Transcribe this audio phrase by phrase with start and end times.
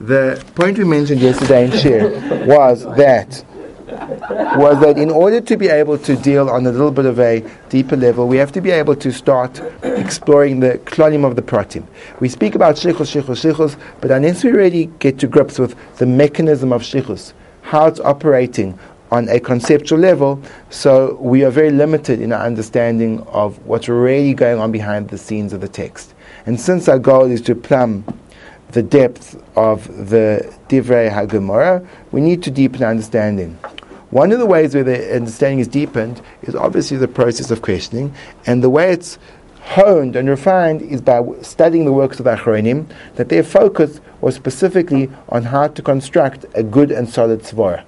[0.00, 3.44] the point we mentioned yesterday in Shir was that
[4.56, 7.42] was that in order to be able to deal on a little bit of a
[7.68, 11.86] deeper level, we have to be able to start exploring the klonim of the pratim.
[12.20, 16.06] We speak about shlichus, shlichus, shlichus, but unless we really get to grips with the
[16.06, 18.78] mechanism of shlichus, how it's operating
[19.10, 24.34] on a conceptual level, so we are very limited in our understanding of what's really
[24.34, 26.14] going on behind the scenes of the text.
[26.44, 28.04] And since our goal is to plumb
[28.72, 33.58] the depth of the Divrei HaGemara, we need to deepen understanding.
[34.10, 38.14] One of the ways where the understanding is deepened is obviously the process of questioning,
[38.46, 39.18] and the way it's
[39.60, 42.86] honed and refined is by studying the works of the Achronim,
[43.16, 47.84] that their focus was specifically on how to construct a good and solid svara.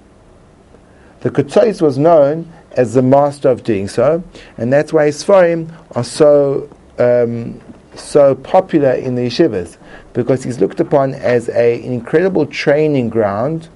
[1.20, 4.22] The Kutzais was known as the master of doing so,
[4.56, 6.68] and that's why Sfarim are so
[6.98, 7.60] um,
[7.94, 9.76] so popular in the yeshivas,
[10.12, 13.68] because he's looked upon as a, an incredible training ground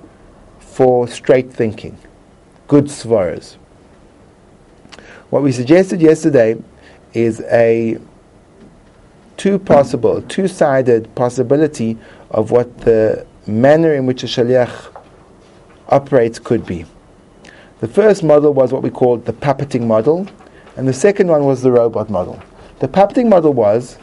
[0.59, 1.97] for straight thinking
[2.67, 3.57] good svaras.
[5.31, 6.57] What we suggested yesterday
[7.13, 7.99] is a
[9.37, 11.99] two possible, two-sided possibility
[12.31, 14.93] of what the manner in which a shaliach
[15.89, 16.87] operates could be.
[17.81, 20.27] The first model was what we called the puppeting model,
[20.77, 22.43] and the second one was the robot model.
[22.79, 23.99] The puppeting model was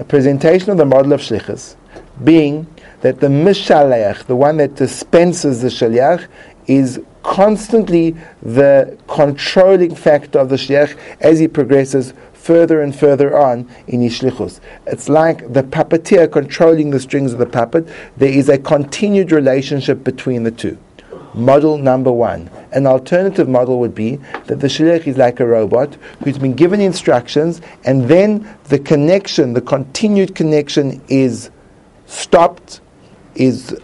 [0.00, 1.76] a presentation of the model of shlichus,
[2.24, 2.66] being
[3.02, 6.26] that the mishaleach, the one that dispenses the shaliach,
[6.66, 13.68] is constantly the controlling factor of the shliach as he progresses further and further on
[13.86, 14.60] in Ishlichus.
[14.86, 17.86] It's like the puppeteer controlling the strings of the puppet.
[18.16, 20.78] There is a continued relationship between the two.
[21.34, 22.50] Model number one.
[22.72, 26.80] An alternative model would be that the shliach is like a robot who's been given
[26.80, 31.50] instructions and then the connection, the continued connection is
[32.06, 32.80] stopped,
[33.36, 33.76] is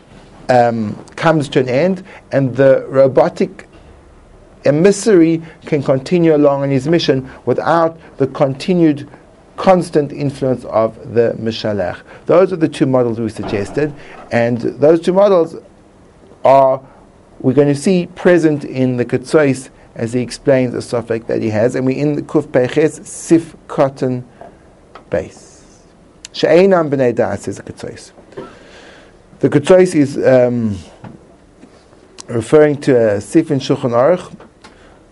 [0.48, 3.69] um, comes to an end, and the robotic
[4.64, 9.08] emissary can continue along on his mission without the continued
[9.57, 12.01] constant influence of the Mishalech.
[12.27, 13.95] Those are the two models we suggested,
[14.33, 15.57] and those two models
[16.45, 16.83] are
[17.46, 21.51] we're going to see present in the Ketzois as he explains the suffix that he
[21.51, 24.24] has, and we're in the Kuf Peches Sif Katan
[25.11, 25.62] Beis.
[26.33, 28.11] She'einam b'nei da'as is the Ketzois.
[29.39, 30.77] The Ketzois is um,
[32.27, 34.36] referring to a Sif in Shulchan Aruch,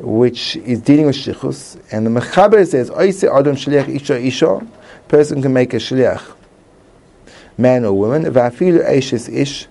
[0.00, 4.66] which is dealing with Shichus, and the Mechaber says, Oise Adam Shliach Isha Isha,
[5.06, 6.34] person can make a Shliach,
[7.56, 9.68] man or woman, Va'afilu Eishes Ish,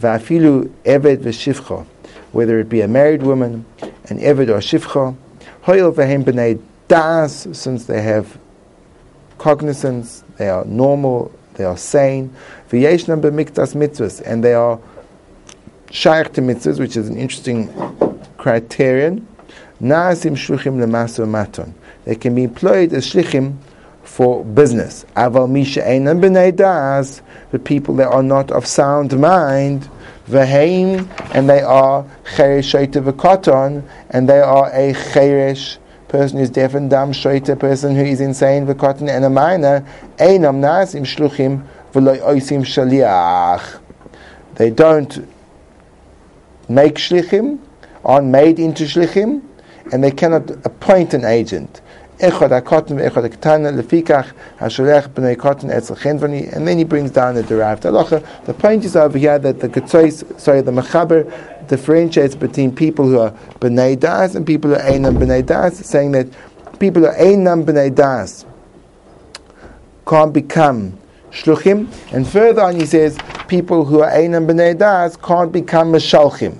[0.00, 1.86] Va'afilu Eved V'Shivcha,
[2.32, 3.64] whether it be a married woman,
[4.08, 5.16] an Eved or Shivcha,
[5.64, 8.38] Hoyel V'hem B'nei Das, since they have
[9.38, 12.34] cognizance, they are normal, they are sane.
[12.70, 14.78] V'yeshnam b'miktas mitzvahs, and they are
[15.90, 17.68] shaykh to mitzvahs, which is an interesting
[18.38, 19.26] criterion.
[19.80, 21.72] Na'asim shluchim lemasu maton.
[22.04, 23.56] They can be employed as shlichim
[24.02, 25.04] for business.
[25.16, 29.88] Aval misha einam b'nei das, the people that are not of sound mind,
[30.30, 32.04] v'heim, and they are
[32.36, 37.58] cheresh shoyte v'koton, and they are a cheresh person who is deaf and dumb, shoita,
[37.58, 39.84] person who is insane, v'kotten, and a minor,
[40.18, 43.80] einam nasim shluchim v'loy oisim shaliach.
[44.54, 45.26] They don't
[46.68, 47.58] make shlichim,
[48.04, 49.42] aren't made into shlichim,
[49.92, 51.80] and they cannot appoint an agent.
[52.20, 57.34] Echad hakotten ve'echad haktana lefikach hasholech b'nei kotten etzel chenvani, and then he brings down
[57.34, 58.22] the derived halacha.
[58.44, 61.24] The point is over here that the Ketzois, sorry, the Mechaber
[61.66, 63.30] differentiates between people who are
[63.60, 66.26] b'nei das and people who are einam b'nei das, saying that
[66.78, 68.44] people who are einam b'nei das
[70.06, 70.98] can't become
[71.30, 73.16] shluchim, and further on he says
[73.48, 76.54] people who are einam b'nei das can't become meshalchim.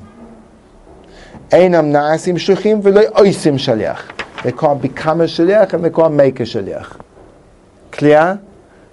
[1.50, 4.19] Einam na'asim shluchim v'loy oisim shaliach.
[4.43, 7.01] They can't become a shaliach and they can't make a shaliach.
[7.91, 8.41] Clear?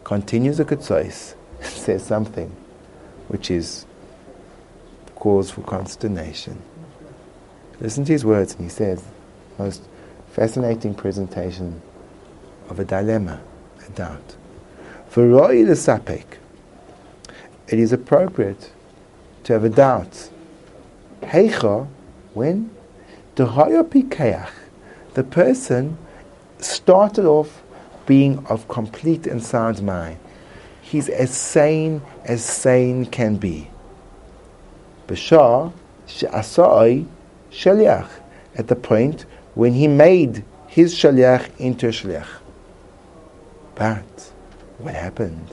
[0.03, 1.35] Continues the Ketzois.
[1.61, 2.55] Says something
[3.27, 3.85] which is
[5.15, 6.61] cause for consternation.
[7.79, 9.03] Listen to his words, and he says,
[9.59, 9.83] most
[10.31, 11.81] fascinating presentation
[12.69, 13.39] of a dilemma,
[13.85, 14.35] a doubt.
[15.09, 16.25] For Roy Sapek,
[17.67, 18.71] it is appropriate
[19.43, 20.29] to have a doubt.
[21.21, 21.87] Heicha,
[22.33, 22.69] when?
[23.35, 24.49] The Pikeach,
[25.17, 25.97] the person
[26.59, 27.63] started off
[28.05, 30.19] being of complete and sound mind.
[30.79, 33.71] He's as sane as sane can be.
[35.07, 35.73] Bashar
[36.05, 37.07] she'asai
[37.51, 38.09] shaliach
[38.55, 39.25] at the point
[39.55, 42.33] when he made his shaliach into a shaliach.
[43.73, 44.31] But
[44.77, 45.49] what happened?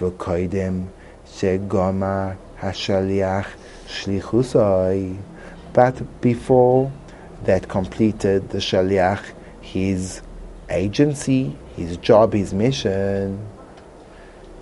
[0.00, 0.88] V'koidem
[1.28, 3.46] shegomar hashaliach
[3.86, 5.16] shlichusoi.
[5.72, 6.90] But before
[7.44, 9.24] that completed the shaliach
[9.64, 10.20] his
[10.70, 13.44] agency, his job, his mission,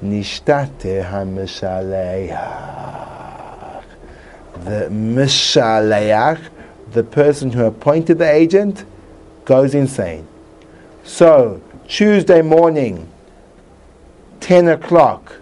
[0.03, 2.31] nishtate hamishaleach.
[4.65, 6.41] The mishaleach,
[6.93, 8.85] the person who appointed the agent,
[9.45, 10.27] goes insane.
[11.05, 13.09] So, Tuesday morning,
[14.41, 15.37] 10 o'clock,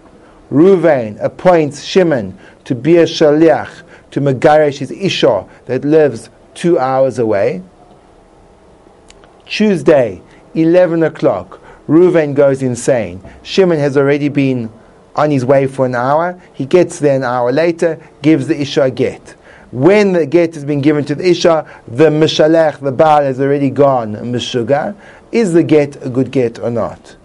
[0.50, 7.19] Ruvain appoints Shimon to be a shaliach to Megaresh, his Isha, that lives two hours
[7.19, 7.62] away.
[9.47, 10.23] Tuesday,
[10.55, 13.20] 11 o'clock, Ruvain goes insane.
[13.43, 14.70] Shimon has already been
[15.17, 16.41] on his way for an hour.
[16.52, 19.35] He gets there an hour later, gives the Isha a get.
[19.73, 23.70] When the get has been given to the Isha, the Mishalech, the Baal, has already
[23.70, 24.97] gone, Mishuga.
[25.31, 27.17] Is the get a good get or not?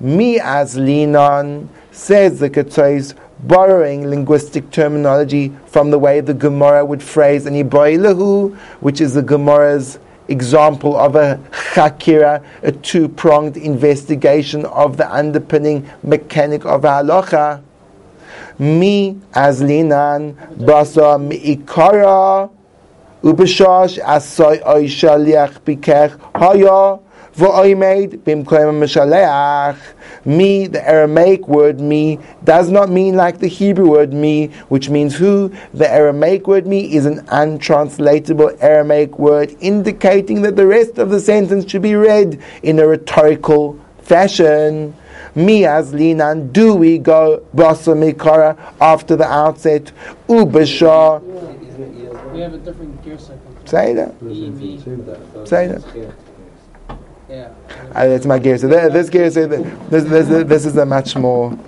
[0.00, 7.02] Mi as linon, says the Ketzos, borrowing linguistic terminology from the way the Gemara would
[7.02, 9.98] phrase an Ibrailahu, which is the Gemara's
[10.28, 11.40] example of a
[11.74, 17.62] chakira, a two-pronged investigation of the underpinning mechanic of halacha.
[18.58, 21.18] Mi as linan basa
[21.56, 22.50] ikara
[23.22, 27.00] ubishash asoy oy shaliach bikech haya
[27.36, 29.76] v'oimed bimkoyim mishaleach.
[30.24, 35.16] Me, the Aramaic word me, does not mean like the Hebrew word me, which means
[35.16, 35.52] who.
[35.74, 41.18] The Aramaic word me is an untranslatable Aramaic word indicating that the rest of the
[41.20, 44.94] sentence should be read in a rhetorical fashion.
[45.34, 49.90] Me as linan, do we go basa mikara after the outset?
[50.28, 51.22] Ubasha.
[52.32, 53.40] We have a different gear cycle.
[53.64, 54.14] Say that.
[55.46, 56.14] Say that.
[57.32, 57.48] Yeah.
[57.94, 58.58] Uh, that's my gear.
[58.58, 61.58] So th- this gear, so th- this, this, this is a much more.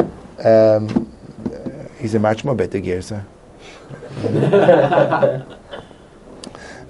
[0.44, 1.10] Um,
[1.98, 3.24] he's a much more better gear, sir.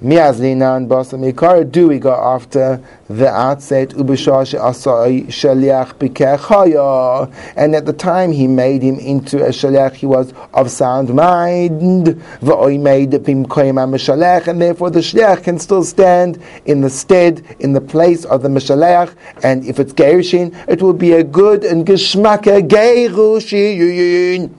[0.02, 1.70] Miazlinan basa mikara.
[1.70, 3.90] Do we go after the outset?
[3.90, 7.32] Ubishash asai shaliach bikechaya.
[7.56, 11.80] And at the time he made him into a shaliach, he was of sound mind.
[11.80, 18.24] Made mishalech, and therefore the shaliach can still stand in the stead, in the place
[18.24, 19.14] of the mishalech.
[19.42, 24.50] And if it's gerushin, it will be a good and geschmacke gerushin.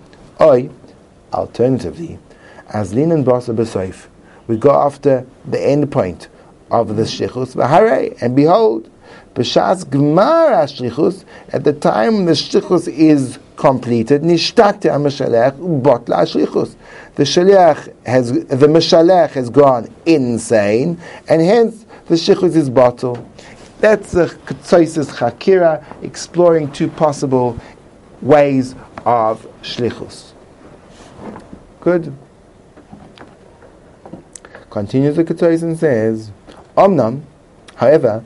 [0.41, 0.69] Oi,
[1.33, 2.19] alternatively,
[2.69, 4.07] as linan basa b'soif
[4.47, 6.27] we go after the end point
[6.71, 8.89] of the shlichus v'harei, and behold,
[9.33, 16.75] b'shas gmar shlichus at the time the shlichus is completed, nishtate ha-mishalech botla shlichus.
[17.15, 23.29] The shaliach has the mishalech has gone insane, and hence the shlichus is bottle.
[23.79, 27.59] That's the Ketzosis Chakira exploring two possible
[28.21, 28.73] ways
[29.05, 30.31] of shlichus.
[31.81, 32.15] Good.
[34.75, 36.31] Continues the Ketzois and says,
[36.75, 37.21] Omnam,
[37.75, 38.21] however,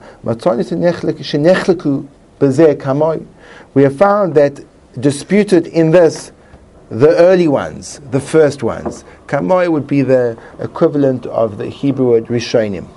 [3.76, 4.66] we have found that
[5.00, 6.32] disputed in this
[6.90, 9.04] the early ones, the first ones.
[9.28, 12.88] Kamoy would be the equivalent of the Hebrew word Rishonim.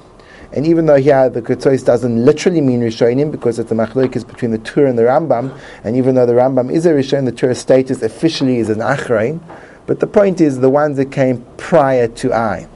[0.55, 4.53] And even though here the Ketzois doesn't literally mean Rishonim because it's a machlokes between
[4.53, 7.59] the Tur and the Rambam, and even though the Rambam is a Rishon, the Tur's
[7.59, 9.41] status officially is an Achrein,
[9.85, 12.67] but the point is the ones that came prior to I.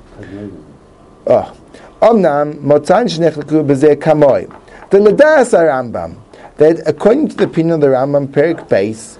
[1.28, 1.52] Oh.
[2.00, 4.48] Omnam motzan shnechleku b'zeh kamoy.
[4.90, 6.18] The Ladas Rambam
[6.58, 9.18] that according to the opinion of the Rambam Perik Beis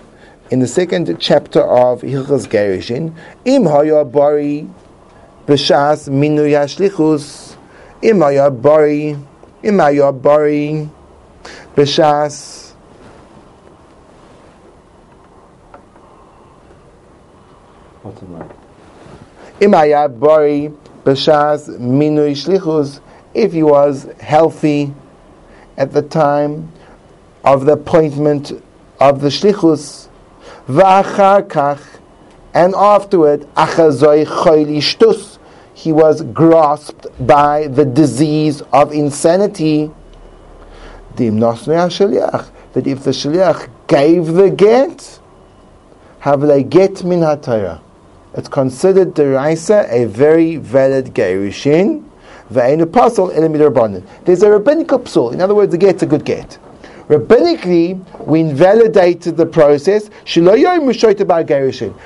[0.51, 3.13] in the second chapter of Hilchos Gerushin,
[3.45, 4.69] im haya bari
[5.47, 7.57] b'shas minu yashlichus
[8.03, 9.17] im haya bari
[9.65, 10.89] im haya bari
[11.75, 12.73] b'shas
[19.61, 20.71] im haya bari
[21.07, 23.01] b'shas minui shlichus,
[23.33, 24.93] if he was healthy
[25.77, 26.73] at the time
[27.45, 28.51] of the appointment
[28.99, 30.09] of the shlichus,
[30.67, 31.81] v'achar
[32.53, 35.39] and afterward, achazoi choyli shtus,
[35.75, 39.93] he was grasped by the disease of insanity.
[41.15, 41.23] That
[42.85, 45.21] if the shaliach gave the get,
[46.19, 47.81] have they get min hatayra
[48.37, 52.05] it's considered deraisa a very valid gerushin.
[52.49, 52.83] There's
[54.43, 55.33] a rabbinical psul.
[55.33, 56.59] In other words, the get's a good get.
[57.09, 60.11] Rabbinically, we invalidated the process.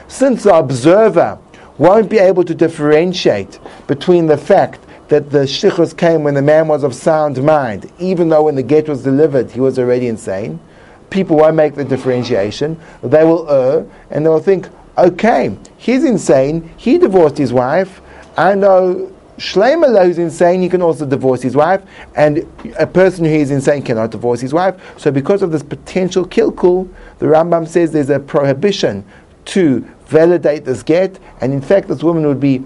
[0.08, 1.38] Since the observer
[1.78, 6.68] won't be able to differentiate between the fact that the shichus came when the man
[6.68, 10.60] was of sound mind, even though when the get was delivered he was already insane,
[11.08, 12.78] people won't make the differentiation.
[13.02, 14.68] They will err and they will think,
[15.00, 18.00] okay, he's insane, he divorced his wife,
[18.36, 21.82] I know Shleima who's insane, he can also divorce his wife,
[22.14, 22.46] and
[22.78, 24.78] a person who is insane cannot divorce his wife.
[24.98, 29.04] So because of this potential kilkul, the Rambam says there's a prohibition
[29.46, 32.64] to validate this get, and in fact this woman would be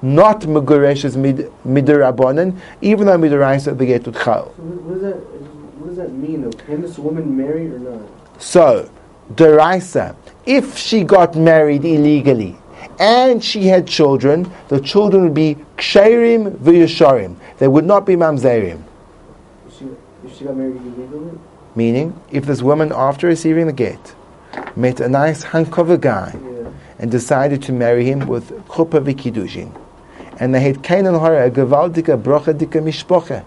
[0.00, 4.54] not Megureshes mid midirabonin, even though midiraisa the get would chal.
[4.56, 6.50] So what does that what does that mean?
[6.52, 8.00] Can this woman marry or not?
[8.38, 8.90] So,
[9.34, 12.56] deraisa, if she got married illegally
[12.98, 17.36] and she had children, the children would be ksherim v'yasharim.
[17.58, 18.82] They would not be mamzerim.
[19.66, 19.88] If she,
[20.24, 21.38] if she got married illegally?
[21.74, 24.14] Meaning, if this woman, after receiving the get,
[24.76, 26.70] met a nice hunk of a guy Yeah.
[26.98, 29.74] and decided to marry him with chuppah v'kiddushin,
[30.38, 33.44] and they had kain and hara, a gewaltige brochadike mishpoche,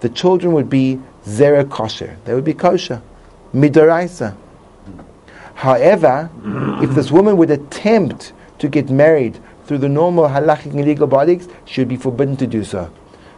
[0.00, 2.16] the children would be zera kosher.
[2.26, 3.00] They would be kosher.
[3.54, 4.36] Midoraisa.
[5.56, 6.30] However,
[6.82, 11.48] if this woman would attempt to get married through the normal halachic and legal bodies,
[11.64, 12.90] she would be forbidden to do so.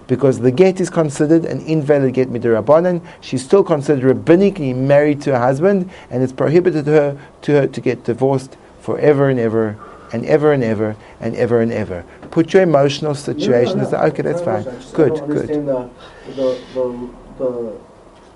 [0.09, 5.33] Because the get is considered an invalid get midirabanan, she's still considered rabbinically married to
[5.33, 9.77] her husband, and it's prohibited her to her to get divorced forever and ever
[10.13, 12.05] and ever and ever and ever and ever.
[12.31, 14.65] Put your emotional situation No, no, as no, okay, that's fine.
[14.65, 15.49] no, I I Good, good.
[15.49, 15.91] the,
[16.35, 17.09] the, the,
[17.39, 17.77] the,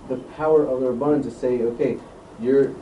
[0.08, 1.98] the power of the Rabbanan to say, okay,
[2.40, 2.72] you're,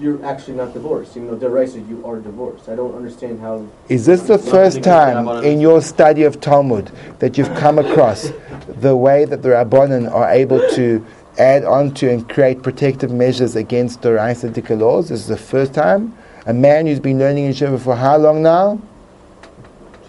[0.00, 2.68] you're actually not divorced, even though Deraisa, you are divorced.
[2.68, 7.36] I don't understand how, Is this the first time in your study of Talmud that
[7.36, 8.32] you've come across
[8.68, 11.04] the way that the Rabbanan are able to
[11.38, 15.10] add on to and create protective measures against the Dika laws?
[15.10, 16.16] Is this is the first time?
[16.46, 18.80] A man who's been learning in Shiva for how long now?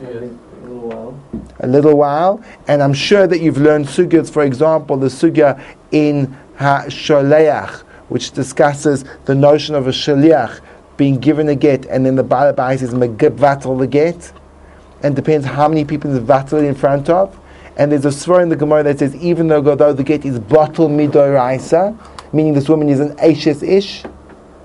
[0.02, 1.20] A little while.
[1.60, 2.44] A little while.
[2.68, 9.06] And I'm sure that you've learned sugyas, for example, the sugya in Ha-Sholeach, which discusses
[9.26, 10.60] the notion of a shaliach
[10.98, 14.34] being given a get and then the Balabais is megvatel the get.
[15.02, 17.40] and depends how many people is vatal in front of.
[17.78, 20.40] And there's a svara in the Gemara that says even though, though the get is
[20.40, 21.98] bottle midoraisa,
[22.34, 24.04] meaning this woman is an ashes ish,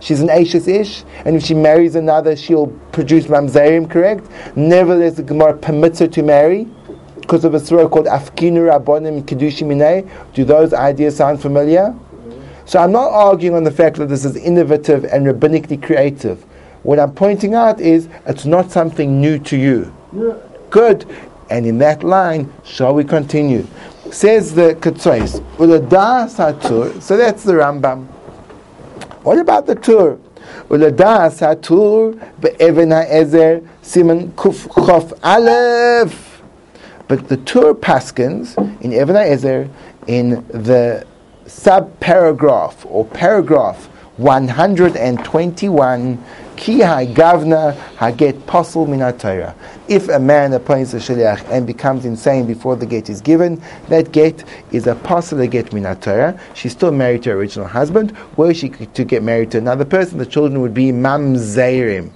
[0.01, 4.27] she's an ashes ish, and if she marries another, she'll produce mamzerim, correct?
[4.57, 6.67] Nevertheless, the Gemara permits her to marry
[7.21, 10.35] because of a svara called afkinu rabbonim kedushim.
[10.35, 11.95] Do those ideas sound familiar?
[12.67, 16.43] So I'm not arguing on the fact that this is innovative and rabbinically creative.
[16.83, 19.95] What I'm pointing out is it's not something new to you.
[20.13, 20.41] No,
[20.71, 21.07] Good.
[21.51, 23.67] And in that line, shall we continue?
[24.11, 25.43] Says the Ketzois,
[27.03, 28.07] so that's the Rambam.
[29.25, 29.77] What about the
[31.41, 36.43] HaTur be'even ha'ezer siman kuf chof aleph.
[37.09, 39.69] But the Tur paskens in Even Ezer
[40.07, 41.07] in the
[41.47, 46.25] sub-paragraph or paragraph 121,
[46.57, 49.57] Ki gavna haget pasul minatayra.
[49.89, 54.13] If a man appoints a shaliach and becomes insane before the get is given, that
[54.13, 56.39] get is a pasul get minatayra.
[56.55, 58.17] She's still married to her original husband.
[58.37, 62.13] Were she to get married to another person, the children would be mamzeirim.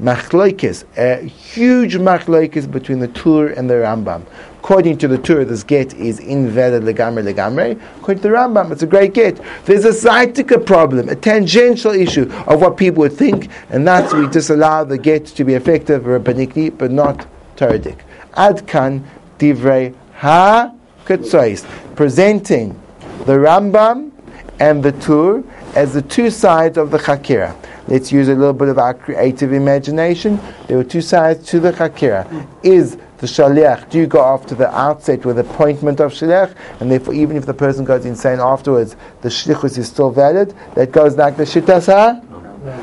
[0.00, 4.24] Machloikis, a huge machloikis between the Tur and the Rambam.
[4.72, 7.78] According to the Tur, this get is invalid legamre legamre.
[7.98, 9.38] According to the Rambam, it's a great get.
[9.66, 14.26] There's a saitika problem, a tangential issue of what people would think, and that's we
[14.28, 17.98] disallow the get to be effective rabbinically, but not Toradic.
[18.32, 19.04] Adkan
[19.38, 20.72] divrei ha
[21.04, 22.80] ketzois, presenting
[23.26, 24.10] the Rambam
[24.58, 27.54] and the Tur as the two sides of the Chakira.
[27.88, 30.40] Let's use a little bit of our creative imagination.
[30.66, 32.46] There were two sides to the Chakira.
[32.62, 36.56] Is the Shaliach, do you go after the outset with appointment of Shaliach?
[36.80, 40.52] And therefore, even if the person goes insane afterwards, the Shlichus is still valid.
[40.74, 42.20] That goes like the Shittasa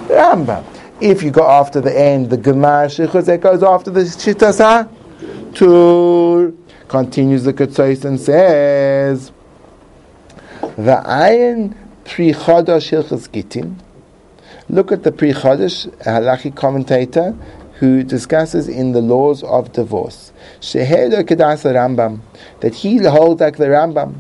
[0.08, 0.64] Rambam.
[1.02, 4.90] If you go after the end, the gmar Shlichus, that goes after the Shittasa
[5.56, 6.54] Tur.
[6.88, 9.34] Continues the Ketzos and says,
[10.62, 13.76] the ayin Pri Chodosh Hilchas.
[14.70, 17.36] Look at the Pri Chodosh, halachic commentator,
[17.80, 20.34] who discusses in the laws of divorce.
[20.60, 22.20] Shehedo Kedas Rambam,
[22.60, 24.20] that he holds like the Rambam.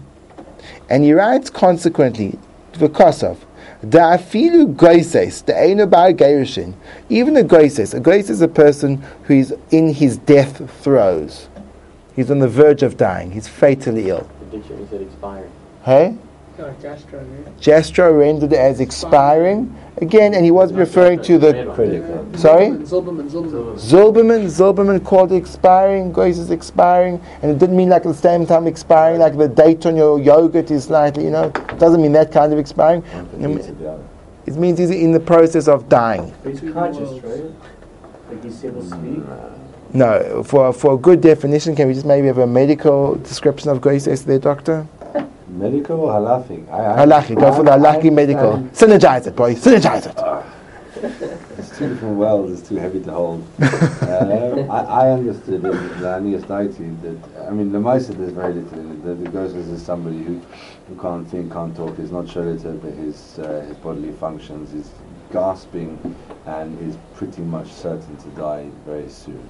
[0.90, 2.40] And he writes consequently,
[2.82, 3.46] of,
[3.82, 6.74] Da'afilu goises, da'enu bar gerushin.
[7.10, 11.50] Even a goises, a goises is a person who is in his death throes.
[12.16, 13.32] He's on the verge of dying.
[13.32, 14.30] He's fatally ill.
[14.40, 15.52] The dictionary said expiring.
[15.84, 16.18] Hey?
[16.60, 16.76] No?
[17.62, 19.74] Jastrow rendered as expiring.
[20.02, 21.72] Again, and he wasn't referring to the.
[21.74, 22.38] Critical.
[22.38, 22.68] Sorry?
[22.68, 23.76] Zilberman, Zilberman.
[23.76, 28.14] Zilberman, Zilberman called it expiring, Grace is expiring, and it didn't mean like at the
[28.14, 32.02] same time expiring, like the date on your yogurt is slightly, you know, it doesn't
[32.02, 33.04] mean that kind of expiring.
[34.46, 36.34] It means he's in the process of dying.
[36.44, 37.46] But he's conscious, right?
[38.30, 39.24] Like he's able to speak.
[39.94, 43.80] No, for, for a good definition, can we just maybe have a medical description of
[43.80, 44.88] goises there, doctor?
[45.50, 46.70] Medical or halachic?
[46.70, 48.54] I, I, Halakhi, go for the I- halakhi I medical.
[48.54, 50.46] understand Synergize it, boy, synergize it.
[51.58, 52.60] It's two different worlds.
[52.60, 53.48] It's too heavy to hold.
[53.62, 58.54] uh, I, I understood in the Anias Daiti that I mean the Maisa there's very
[58.54, 59.04] little in it.
[59.04, 60.42] The, the ghost is somebody who,
[60.88, 64.92] who can't think, can't talk, is not sure that his uh, his bodily functions, is
[65.32, 66.16] gasping,
[66.46, 69.48] and is pretty much certain to die very soon.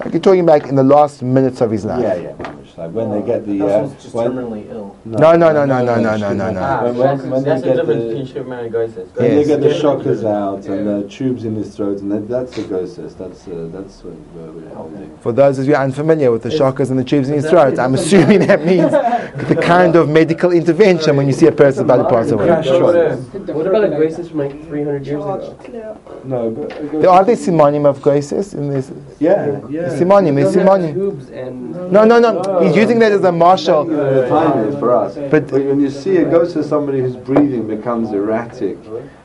[0.00, 2.02] Like you're talking about in the last minutes of his life.
[2.02, 4.96] Yeah, yeah, Like when they get the uh, just when- terminally ill.
[5.04, 6.60] No, no, no, no, no, no, no, no, no.
[6.62, 8.96] Ah, When- when- when that's they the get difference the- between Superman and Ghosts.
[8.96, 9.34] When Yes.
[9.34, 12.62] they get the shockers out and the tubes in his throat, and that, that's the
[12.62, 12.96] ghost.
[12.96, 15.10] That's uh, that's what we're holding.
[15.20, 17.94] For those of you unfamiliar with the shockers and the tubes in his throat, I'm
[17.94, 22.08] assuming that means the kind of medical intervention when you see a person about to
[22.14, 22.46] pass away.
[22.46, 23.16] Yeah.
[23.52, 25.56] What about the Graces from like 300 years ago?
[26.24, 26.68] No, but
[27.02, 28.90] There are there simonim of goises in this?
[29.18, 29.81] yeah, yeah.
[29.90, 30.94] Simonim, is Those have simonim.
[30.94, 31.30] tubes
[31.92, 32.60] No, no, no.
[32.60, 33.84] He's using that as a marshal.
[33.84, 35.16] the time is for us.
[35.30, 38.78] But- But when you see it goes to somebody whose breathing becomes erratic,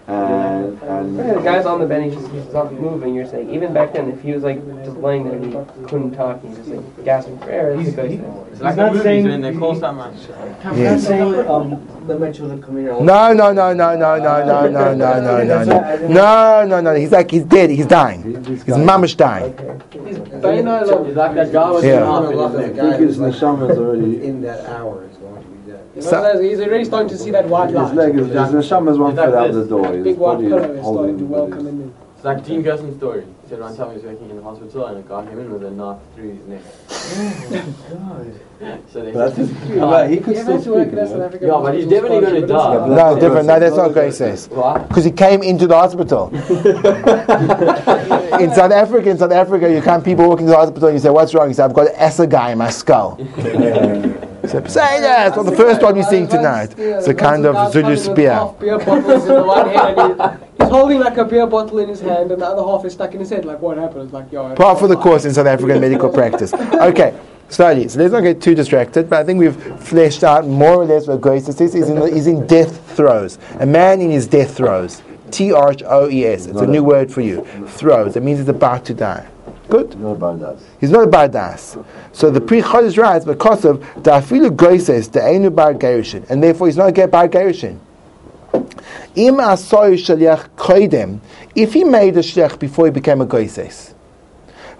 [0.07, 3.13] and and Yeah, the guy's on the bed, he just he's not moving.
[3.13, 6.11] You're saying even back then, if he was like just laying there and he couldn't
[6.15, 7.75] talk, he's just like gasping for air.
[7.75, 8.51] That's a ghost.
[8.51, 10.15] It's like not the movies saying- when they call someone.
[10.75, 11.05] Yes.
[11.07, 12.93] saying, um, let my children come here.
[13.01, 16.07] No, no, no, no, no, no, no, no, no, no, no, no.
[16.07, 16.95] No, no, no.
[16.95, 17.69] He's like, he's dead.
[17.69, 18.41] He's dying.
[18.43, 19.51] this He's mamish dying.
[19.91, 21.99] He's like that guy with Yeah.
[21.99, 22.75] the arm in his I neck.
[22.75, 24.23] think his neshama is already.
[24.25, 25.03] in that hour
[25.99, 27.87] so, he's already starting to see that white light.
[27.87, 29.91] His leg is, just, his neshama's one foot out the door.
[29.93, 31.95] His big white pillow is starting to welcome him in.
[32.15, 33.25] It's like Team Gusson story.
[33.47, 35.49] He said, one time he was working in the hospital and a guy came in
[35.53, 36.61] with a knife through his neck.
[37.89, 38.33] God.
[38.91, 40.99] So they But said, but he could Yeah, still that's working speak.
[40.99, 41.25] as you an know.
[41.27, 42.45] African Yeah, but he's definitely gonna die.
[42.45, 43.47] it's not- No, different.
[43.47, 44.49] No, that's not goises.
[44.49, 44.89] What?
[44.89, 46.27] Because he came into the hospital.
[48.41, 50.99] in South Africa, in South Africa, you can't people walk into the hospital and you
[50.99, 53.17] say, "What's wrong?" You say, "I've got an assegai in my skull."
[54.47, 55.35] So, say that.
[55.35, 56.73] Well, the first one you're seeing tonight.
[56.77, 58.49] It's a kind of Zulu spear.
[58.61, 61.99] Beer bottles in the one hand, and he's holding like a beer bottle in his
[61.99, 63.36] hand, and the other half is stuck in his head.
[63.45, 64.11] Like, what happened?
[64.11, 64.55] Like, yo.
[64.55, 66.53] Part for the course in South African medical practice.
[66.53, 67.17] Okay,
[67.49, 67.87] slowly.
[67.87, 71.07] So let's not get too distracted, but I think we've fleshed out more or less
[71.07, 71.57] what Grace is.
[71.59, 73.37] He's in, the, he's in death throes.
[73.59, 75.01] A man in his death throes.
[75.31, 76.45] T R H O E S.
[76.45, 77.45] It's a new word for you.
[77.67, 78.15] Throes.
[78.15, 79.27] It means he's about to die.
[79.69, 79.99] Good?
[79.99, 80.57] No about that.
[80.79, 81.85] He's not a badass.
[82.13, 86.41] So the Pri Chodesh writes because of the afilu goises the enu bar gerushin, and
[86.41, 87.77] therefore he's not a get bar gerushin.
[89.15, 91.19] Im asoy shaliach koidem,
[91.55, 93.93] if he made a shliach before he became a goises,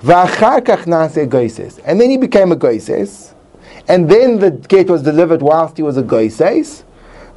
[0.02, 3.34] kach nase goises, and then he became a goises,
[3.88, 6.84] and then the gate was delivered whilst he was a goises,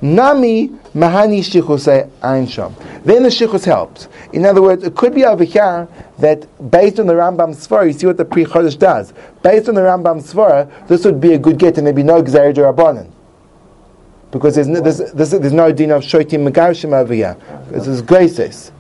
[0.03, 2.75] Nami mahani shichuse einsham.
[3.05, 4.09] Then the shichus helps.
[4.33, 7.93] In other words, it could be over here that based on the Rambam Svara, you
[7.93, 9.13] see what the Pri Chodesh does.
[9.43, 12.23] Based on the Rambam Svara, this would be a good get, and there'd be no
[12.23, 13.11] Gzeir Rabbanan.
[14.31, 17.37] Because there's no, there's, there's, there's no din of Shoitim Megarshim over here.
[17.69, 18.71] This is graces.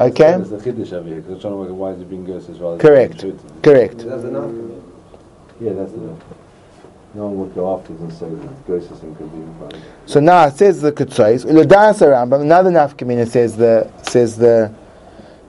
[0.00, 0.38] Okay?
[0.38, 2.30] That's the chiddush over here because I'm trying to work out why is it being
[2.30, 2.46] as
[2.80, 3.24] Correct.
[3.62, 3.98] Correct.
[3.98, 4.50] That's enough.
[5.60, 6.16] Yeah, that's the.
[7.12, 9.82] No one would go after and say that ghost system could be in.
[10.06, 11.44] So now it says the Ketzais.
[11.44, 14.72] Ulodas Rambam, another nafkamina says the says the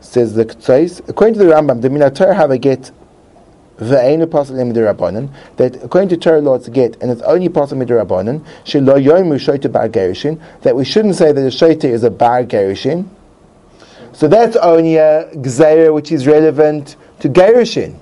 [0.02, 1.08] says the Ketzais.
[1.08, 2.92] According to the Rambam, the Minator have a get
[3.78, 8.44] ve'enu pasal rabbanon that according to Torah law it's get and it's only pasal midrabanan
[8.64, 12.44] shelo yoimu shoyte bar gerushin that we shouldn't say that a shoyte is a bar
[12.44, 13.08] gerushin.
[14.14, 17.98] So that's only a gzeira which is relevant to gerushin.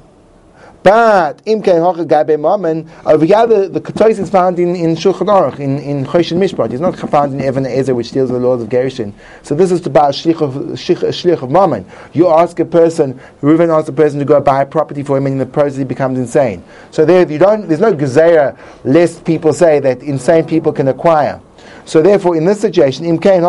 [0.89, 5.60] But imken hoche gabe mamen over here the, the is found in, in Shulchan Aruch
[5.60, 6.71] in in Choshen Mishpat.
[6.71, 9.13] It's not found in Even Ezer which deals with the laws of Gerushin.
[9.43, 11.86] So this is about shlich of shlich, of mammon.
[12.13, 15.39] You ask a person, Reuven asks a person to go buy property for him, and
[15.39, 16.63] the process he becomes insane.
[16.89, 17.67] So there you don't.
[17.67, 21.39] There's no gezerah lest people say that insane people can acquire.
[21.86, 23.43] So therefore, in this situation, im kein.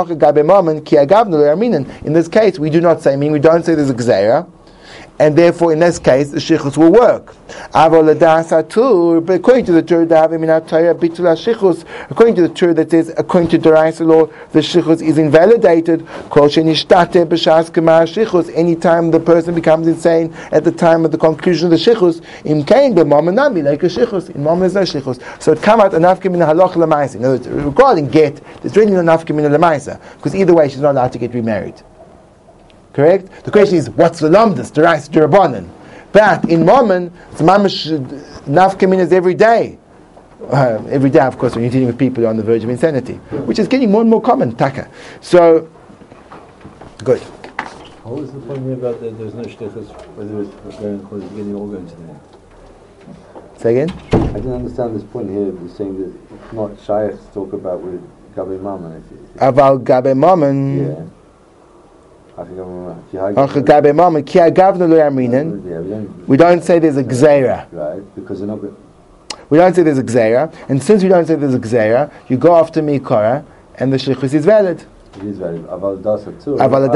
[2.05, 3.17] In this case, we do not say.
[3.17, 4.47] Meaning, we don't say there's a gezerah
[5.21, 7.37] and therefore in this case the shichus will work.
[7.75, 8.07] According
[9.67, 10.07] to the Torah,
[12.11, 16.07] according to the Torah that says, according to the Raisa law, the shichus is invalidated.
[18.57, 22.65] Anytime the person becomes insane at the time of the conclusion of the shichus, im
[22.65, 24.31] kain b'mamanami like a shichus.
[24.31, 25.21] In there's no shichus.
[25.43, 27.17] So it come out enough in halach lemaisa.
[27.17, 30.93] In other words, regarding get, there's really no enough in because either way she's not
[30.93, 31.83] allowed to get remarried.
[32.93, 33.45] Correct?
[33.45, 35.69] The question is, what's the lamdas, the rice, the rabbanon?
[36.13, 37.87] But in Mammon, it's mamish
[38.47, 39.79] nafkaminas every day.
[40.51, 42.65] Uh, every day, of course, when you're dealing with people who are on the verge
[42.65, 43.15] of insanity,
[43.47, 44.89] which is getting more and more common, taka.
[45.21, 45.69] So,
[47.05, 47.21] good.
[48.03, 51.29] What was the point here about that there's no shtichus, whether it's going close to
[51.37, 52.21] getting all going to the end?
[53.59, 53.91] Say again?
[54.13, 55.53] I didn't understand this point here.
[55.53, 58.01] You're saying that it's not shy to talk about with
[58.35, 58.97] Gabi Mammon.
[58.97, 60.79] If you, if gabe mammon.
[60.79, 60.85] yeah.
[60.85, 60.97] I think I'm if you hide- Ach gabe mammon.
[60.97, 61.11] Ki agavna lo yamrinen.
[61.11, 61.20] Yeah,
[62.39, 62.45] we
[66.37, 67.67] don't say there's a gzera.
[67.73, 68.61] Right, because they're not.
[69.51, 72.37] We don't say there's a gzera, and since we don't say there's a gzera, you
[72.37, 73.45] go after mikora,
[73.77, 74.85] and the shlichus is valid.
[75.17, 75.67] It is valid.
[75.67, 76.59] Aval dasatur.
[76.59, 76.91] Aval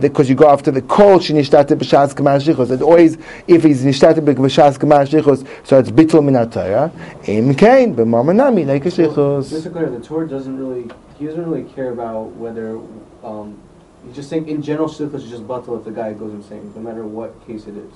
[0.00, 2.70] because you go after the kol shenishtate b'shas k'mar shichos.
[2.70, 6.90] It always, if he's nishtate b'shas k'mar shichos, so it's bittul min ha'torah.
[7.28, 9.52] Im kain b'mamanami like a shichos.
[9.72, 12.80] Well, the Torah doesn't really he doesn't really care about whether,
[13.22, 13.60] um,
[14.06, 16.80] he's just saying, in general, shlichus is just batal if the guy goes insane, no
[16.80, 17.92] matter what case it is.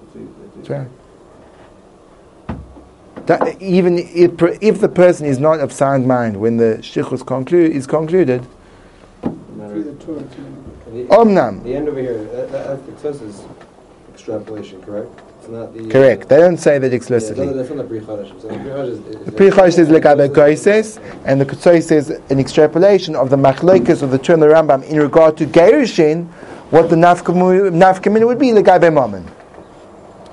[0.00, 0.88] That's what that's what right.
[3.26, 7.72] That, even if, if the person is not of sound mind when the shichus conclude,
[7.72, 8.46] is concluded,
[9.22, 10.24] no matter- Through the Torah.
[10.92, 13.44] The, omnam, the end over here, that, that, that says is
[14.12, 15.10] extrapolation, correct?
[15.46, 15.88] The.
[15.90, 16.28] correct.
[16.28, 17.52] They don't say that Yeah, explicitly.
[17.52, 18.40] that's not the Chadash.
[18.40, 18.98] So the Pri Chadash is.
[18.98, 23.36] is The Pri Chosh says legabe koises, and the Kutzoi says an extrapolation of the
[23.36, 26.26] machlokes of the Tur and the Rambam in regard to Gerushin,
[26.70, 29.24] what the nafkamin would be legabe mammon.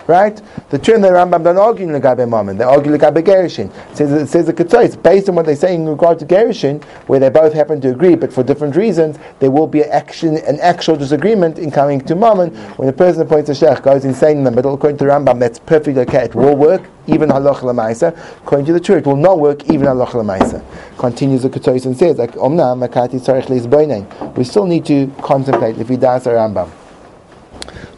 [0.10, 0.42] Right?
[0.72, 3.70] The Tur and the Rambam don't argue in legabe mammon; they argue legabe Gerushin.
[3.92, 6.84] It says it says the Kutzoi based on what they say in regard to Gerushin,
[7.06, 10.38] where they both happen to agree, but for different reasons, there will be an action,
[10.38, 12.50] an actual disagreement in coming to mammon.
[12.78, 15.60] When the person appoints a sheikh goes insane in the middle, according to Rambam, that's
[15.60, 16.24] perfectly okay.
[16.24, 18.18] It will work, even halach lamaisa.
[18.38, 20.66] According to the Torah, it will not work, even halach lamaisa.
[20.98, 24.36] Continues the Ketores and says, like, Omna makati tzarech leizboinen.
[24.36, 26.72] We still need to contemplate if he does a Rambam.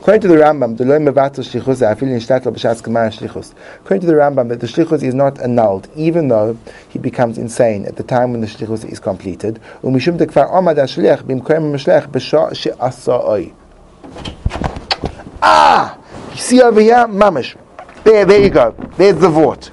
[0.01, 3.53] According to the Rambam, the loy mevatel shlichus afil nishtatel b'shas gemar shlichus.
[3.81, 6.57] According to the Rambam, that the shlichus is not annulled, even though
[6.89, 9.61] he becomes insane at the time when the shlichus is completed.
[9.83, 13.53] Umishum dekvar omad hashliach b'mkoyim mishlech b'shah she'asa'oi.
[15.43, 15.99] Ah!
[16.31, 17.05] You see over here?
[17.05, 17.55] Mamish.
[18.03, 18.73] There, there you go.
[18.97, 19.69] There's the vort.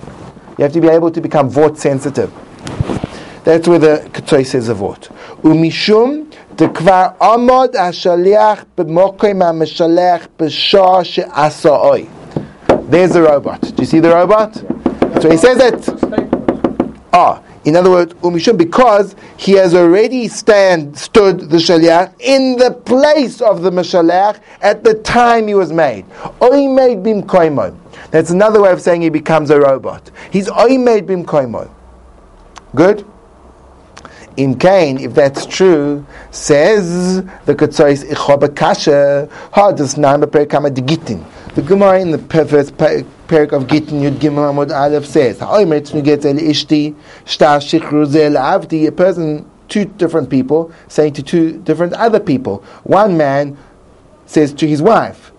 [0.59, 2.31] You have to be able to become vort sensitive.
[3.45, 5.09] That's where the Ketoi says the vort.
[5.41, 6.28] Umishum
[6.59, 12.09] dekvar amod hashaliach b'mokim ha'mishalech b'shah she'asa'oi.
[12.91, 13.61] There's the robot.
[13.61, 14.57] Do you see the robot?
[15.23, 15.89] So he says it.
[17.13, 22.73] Ah, in other words, umishum because he has already stand stood the shaliach in the
[22.73, 26.07] place of the mishalach at the time he was made.
[26.43, 27.77] Oy made bim koimo.
[28.11, 30.11] That's another way of saying he becomes a robot.
[30.33, 31.71] He's oy made bim koimo.
[32.75, 33.07] Good.
[34.39, 40.81] In Cain, if that's true, says the Ketzois Ichoba Kasha, ha das Name Perkama de.
[41.57, 45.81] The Gemara in the first per- parak of Gittin Yud Gimel Amud Aleph says, Ha'omer
[45.81, 46.95] tznuget el ishti,
[47.27, 52.63] shtar shichru avdi, a person, two different people, saying to two different other people.
[52.85, 53.59] One man
[54.27, 55.33] says to his wife,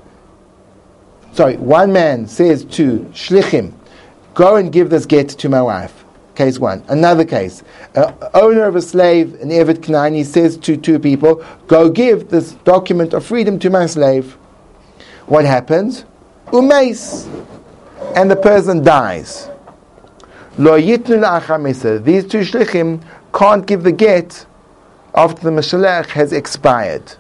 [1.32, 3.72] sorry, one man says to Shlichim,
[4.34, 5.99] go and give this get to my wife.
[6.40, 6.82] Case one.
[6.88, 7.64] Another case.
[7.94, 12.54] Uh, owner of a slave, an Eved Knani, says to two people, go give this
[12.64, 14.38] document of freedom to my slave.
[15.26, 16.06] What happens?
[16.46, 17.28] Umeis.
[18.16, 19.50] And the person dies.
[20.58, 22.06] Lo yitnu.
[22.06, 24.46] These two shlichim can't give the get
[25.14, 27.18] after the Mashalech has expired.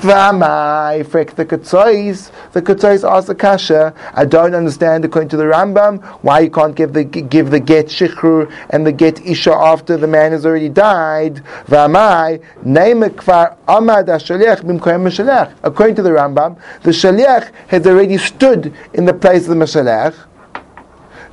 [0.00, 2.30] V'amai frek the Ketzois.
[2.52, 3.94] The Ketzois ask the Kasha.
[4.12, 7.86] I don't understand according to the Rambam why you can't give the give the get
[7.86, 11.36] shichru and the get isha after the man has already died.
[11.66, 15.54] V'amai name kvar amad hashaliach b'mkoyim mishalech.
[15.62, 20.14] According to the Rambam, the shaliach has already stood in the place of the mishalech.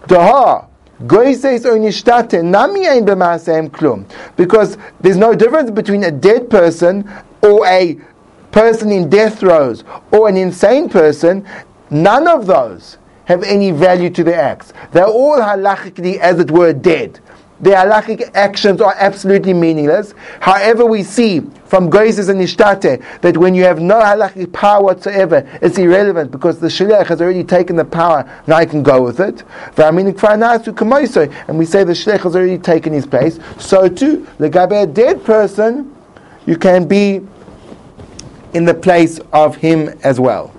[0.08, 0.70] Daha.
[1.06, 1.42] Because
[5.02, 8.00] there's no difference between a dead person or a
[8.54, 11.46] person in death throes or an insane person.
[11.90, 14.72] None of those have any value to their acts.
[14.92, 17.20] They're all halachically, as it were, dead.
[17.60, 20.14] Their halachic actions are absolutely meaningless.
[20.42, 25.48] However, we see from Goises and Nishtate that when you have no halachic power whatsoever,
[25.62, 29.22] it's irrelevant because the Shaliach has already taken the power, now I can go with
[29.22, 29.44] it.
[29.78, 30.04] And we
[31.66, 33.40] say the Shaliach has already taken his place.
[33.60, 35.96] So too, Legabe a dead person,
[36.46, 37.22] you can be
[38.54, 40.54] in the place of him as well.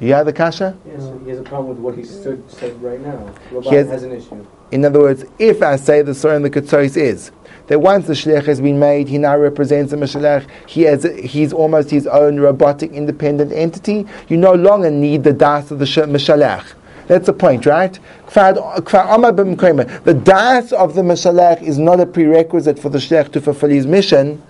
[0.00, 0.76] You have the kasha?
[0.86, 3.18] Yes, he has a problem with what he stood, said right now.
[3.62, 4.44] He has- has an issue.
[4.72, 7.30] In other words, if I say the Surah and the Ketzois is
[7.68, 11.52] that once the Shliach has been made, he now represents the Mashalach, he has, he's
[11.52, 15.98] almost his own robotic independent entity, you no longer need the Das of the Sh-
[15.98, 16.64] Mashalach.
[17.06, 17.96] That's the point, right?
[18.28, 20.02] Kfar- kfar amar b'mkoyma.
[20.04, 23.86] The das of the Mashalech is not a prerequisite for the Shlech to fulfill his
[23.86, 24.40] mission.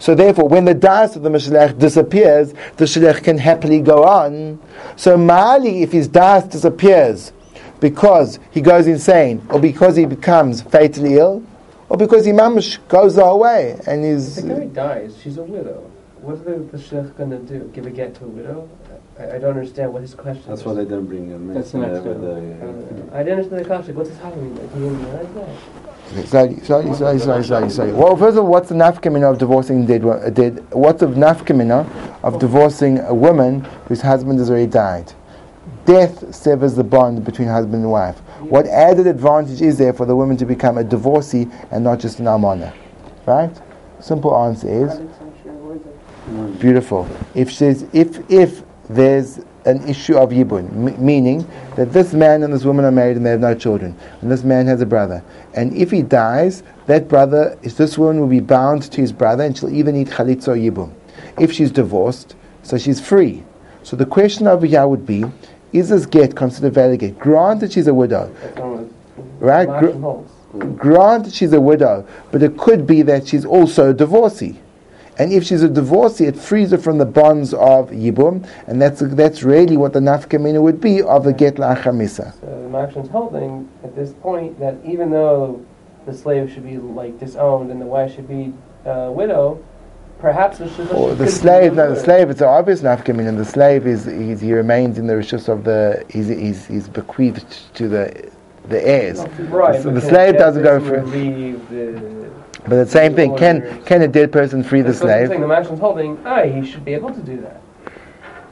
[0.00, 4.58] So therefore, when the das of the Mashalech disappears, the Shlech can happily go on.
[4.96, 7.32] So Mali, if his das disappears
[7.80, 11.44] because he goes insane, or because he becomes fatally ill,
[11.90, 15.18] or because he mamish goes away and is The guy dies.
[15.22, 15.90] She's a widow.
[16.20, 17.70] What's the, the shech gonna do?
[17.74, 18.68] Give a get to a widow?
[19.18, 20.66] I, I don't understand what his question That's is.
[20.66, 21.54] why they don't bring him in.
[21.54, 22.20] That's the next uh, one.
[22.20, 23.12] the, I don't.
[23.12, 23.94] I didn't understand the question.
[23.96, 24.54] What's happening?
[24.56, 25.99] Like, he didn't realize that.
[26.10, 27.92] Slowly, slowly, slowly, slowly, slowly, slowly.
[27.92, 30.04] Well, first of all, what's the nafkamina of divorcing dead?
[30.04, 31.86] uh, dead what's the nafkamina
[32.24, 35.12] of divorcing a woman whose husband has already died?
[35.84, 38.18] Death severs the bond between husband and wife.
[38.40, 42.18] What added advantage is there for the woman to become a divorcee and not just
[42.18, 42.74] an almana?
[43.24, 43.56] Right?
[44.00, 47.08] Simple answer is beautiful.
[47.36, 51.46] If she's, if if there's an issue of yibum, m- meaning
[51.76, 54.42] that this man and this woman are married and they have no children, and this
[54.42, 55.22] man has a brother,
[55.54, 59.44] and if he dies, that brother, is this woman will be bound to his brother,
[59.44, 60.92] and she'll even need chalitza or yibum.
[61.38, 63.44] If she's divorced, so she's free.
[63.82, 65.24] So the question over here would be,
[65.72, 67.18] is this get considered valid get?
[67.18, 68.88] Granted, she's a widow, That's not what
[69.40, 69.68] right?
[69.80, 74.58] Gr- granted she's a widow, but it could be that she's also a divorcee.
[75.18, 79.00] And if she's a divorcee, it frees her from the bonds of Yibum, and that's
[79.00, 82.40] that's really what the nafkamina would be of a get la'achamisa.
[82.40, 85.64] So the Marshall's holding at this point that even though
[86.06, 88.54] the slave should be like disowned and the wife should be
[88.86, 89.62] a widow,
[90.20, 93.36] perhaps the Or the slave, no, the slave, it's an obvious nafkamina.
[93.36, 97.74] The slave is he's, he remains in the rishus of the he's, he's, he's bequeathed
[97.74, 98.30] to the
[98.68, 99.20] the heirs.
[99.50, 102.30] Right, So the slave doesn't go person for- relieve the.
[102.64, 105.40] But the same thing, can can a dead person free the That's what I'm slave?
[105.40, 106.18] The Marshall's holding.
[106.24, 107.60] Ah, he should be able to do that.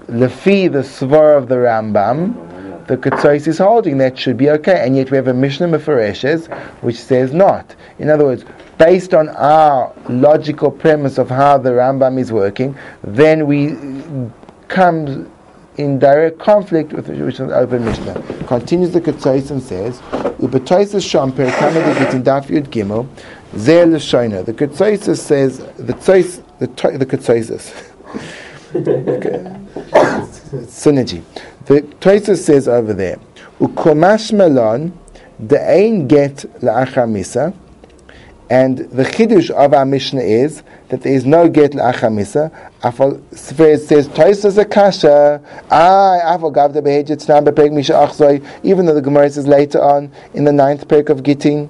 [0.09, 4.97] Lefi, the svar of the Rambam, the Ketzos is holding that should be okay, and
[4.97, 6.49] yet we have a Mishnah Mefareshes
[6.81, 7.77] which says not.
[7.99, 8.47] In other words,
[8.79, 13.77] based on our logical premise of how the Rambam is working, then we
[14.69, 15.31] come
[15.77, 18.23] in direct conflict with which is an open Mishnah.
[18.47, 20.01] Continues the Ketzos and says,
[20.41, 23.07] "Ubetoises shamper kamed in daf yud gimel
[23.57, 26.67] zer l'shoina." The Ketzos says the Tzos, the
[26.99, 27.73] the Ketzos.
[30.49, 31.23] synergy.
[31.67, 33.19] The Toysus says over there,
[33.61, 34.93] "Ukomash melon
[35.39, 37.55] the ein get la'achamisa,"
[38.51, 42.51] and the chiddush of our Mishnah is that there is no get la'achamisa.
[42.83, 45.41] Afal says Toysus a kasha.
[45.71, 48.45] Ah, I afal gavda behejet snam bepeg misha achzoi.
[48.63, 51.69] Even though the Gemara says later on in the ninth perk of Gittin.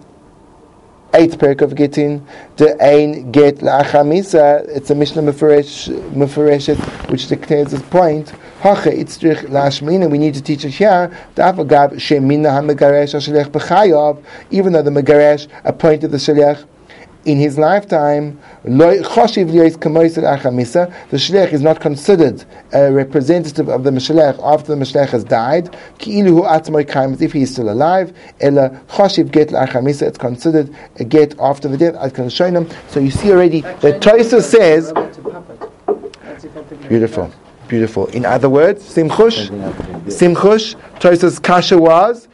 [1.15, 4.69] Eighth perk of Gittin, the ein get la'achamisa.
[4.69, 6.77] It's a Mishnah Meferesh, Mefereshet
[7.11, 8.29] which declares this point.
[8.61, 10.11] Hacha itzrich lashmina.
[10.11, 11.11] We need to teach it here.
[11.35, 14.23] Da'afagav shemina ha'megaresh ha'shalech b'chayav.
[14.51, 16.67] Even though the megaresh appointed the shalech
[17.29, 20.91] in his lifetime, lo choshiv liyos kamois achamisa.
[21.11, 25.77] The shalech is not considered a representative of the shalech after the shalech has died.
[25.99, 28.17] Ki'ilu hu atzmoi kaim, as if he is still alive.
[28.41, 29.53] Ela choshiv get.
[29.53, 31.97] It's considered a get after the death.
[32.01, 32.67] I can show them.
[32.89, 34.93] So you see already that Toysa says.
[36.89, 37.31] Beautiful,
[37.69, 38.07] beautiful.
[38.07, 39.51] In other words, simchush,
[40.07, 40.77] simchush.
[40.99, 42.27] Tosa's kasha was.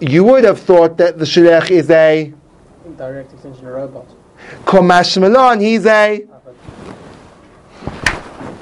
[0.00, 2.32] You would have thought that the shliach is a
[2.96, 4.06] Direct extension of robot.
[4.64, 5.60] Komash melon.
[5.60, 6.26] He's a.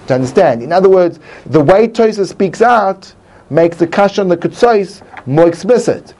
[0.06, 0.62] To understand.
[0.62, 3.12] In other words, the way Tosa speaks out
[3.50, 6.14] makes the kasha on the kutzos more explicit.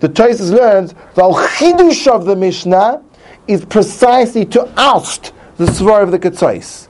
[0.00, 3.02] The Tosa learns the chidush of the Mishnah
[3.46, 6.88] is precisely to oust the svar of the kutzos.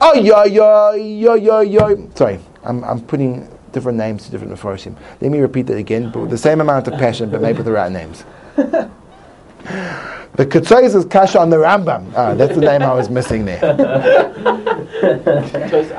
[0.00, 2.10] Oh, yo, yo, yo, yo, yo.
[2.14, 4.96] Sorry, I'm, I'm putting different names to different Mepharshim.
[5.20, 7.66] Let me repeat that again, but with the same amount of passion, but maybe with
[7.66, 8.24] the right names.
[10.38, 12.12] The Ketzos is Kasha on the Rambam.
[12.14, 13.58] Ah, that's the name I was missing there.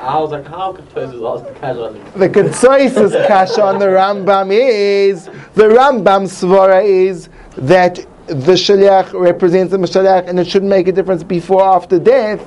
[0.02, 1.92] I was like, how could choices also casual?
[2.16, 5.26] The Ketzos is Kasha on the Rambam is,
[5.56, 7.96] the Rambam Svara is that
[8.28, 12.40] the Shaliach represents the Shaliach and it shouldn't make a difference before or after death.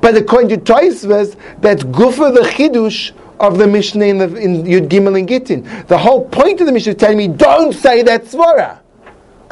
[0.00, 4.88] But according to Toisvas, that's Gufa the Chidush of the Mishnah in, the, in Yud
[4.88, 5.64] Gimel and Gittin.
[5.86, 8.80] The whole point of the Mishnah is telling me, don't say that Svara.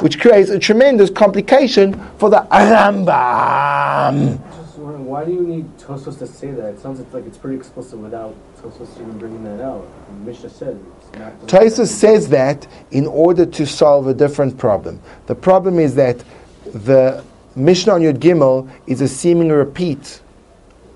[0.02, 4.40] Which creates a tremendous complication for the Rambam.
[4.56, 6.74] Just wondering, why do you need Tosos to say that?
[6.74, 9.86] It sounds like it's pretty explicit without Tosos even bringing that out.
[10.24, 11.40] Mishnah said it's not.
[11.46, 15.00] Tosus says that in order to solve a different problem.
[15.26, 16.24] The problem is that
[16.64, 17.22] the
[17.54, 20.20] Mishnah on Yud Gimel is a seeming repeat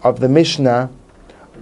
[0.03, 0.91] of the Mishnah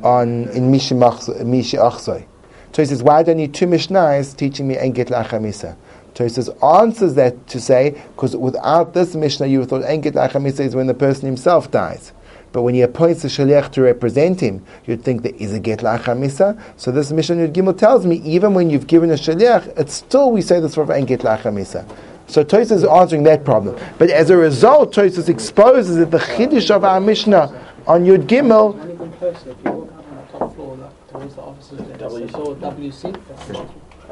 [0.03, 0.97] on in Mishi
[1.45, 2.25] Mishi Achzoi.
[2.73, 5.77] Tosis, why do I need two Mishnahs teaching me Engit Lachamisa?
[6.15, 10.75] Tosis answers that to say, because without this Mishnah, you would thought Engit Lachamisa is
[10.75, 12.13] when the person himself dies.
[12.55, 15.81] But when he appoints a shaliach to represent him, you'd think there is a get
[15.81, 16.57] lachamisa.
[16.77, 20.31] So this Mishnah Yud Gimel tells me, even when you've given a shaliach, it's still
[20.31, 21.85] we say this for ain't get lachamisa.
[22.29, 23.77] So Tosis is answering that problem.
[23.99, 28.79] But as a result, Tosis exposes that the chiddush of our Mishnah on Yud Gimel